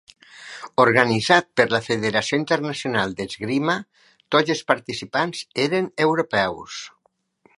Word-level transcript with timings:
Organitzat 0.83 1.49
per 1.59 1.65
la 1.73 1.81
Federació 1.87 2.39
Internacional 2.41 3.13
d'Esgrima, 3.19 3.77
tots 4.37 4.55
els 4.55 4.65
participants 4.73 5.45
eren 5.67 5.93
europeus. 6.09 6.83